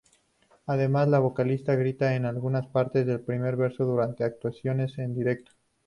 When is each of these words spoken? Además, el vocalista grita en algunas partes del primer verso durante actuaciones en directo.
Además, 0.65 1.05
el 1.09 1.19
vocalista 1.19 1.75
grita 1.75 2.15
en 2.15 2.25
algunas 2.25 2.65
partes 2.65 3.05
del 3.05 3.21
primer 3.21 3.55
verso 3.55 3.85
durante 3.85 4.23
actuaciones 4.23 4.97
en 4.97 5.13
directo. 5.13 5.51